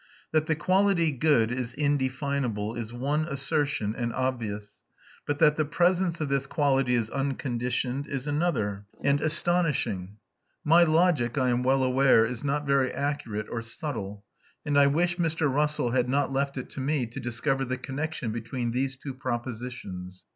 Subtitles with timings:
[0.31, 4.79] That the quality "good" is indefinable is one assertion, and obvious;
[5.27, 10.17] but that the presence of this quality is unconditioned is another, and astonishing.
[10.63, 14.25] My logic, I am well aware, is not very accurate or subtle;
[14.65, 15.47] and I wish Mr.
[15.53, 20.25] Russell had not left it to me to discover the connection between these two propositions.